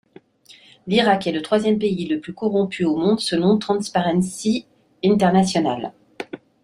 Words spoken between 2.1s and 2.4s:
plus